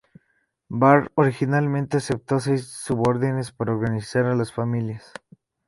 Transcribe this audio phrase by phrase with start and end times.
[0.69, 5.11] Barr originalmente aceptó seis subórdenes para organizar a las familias.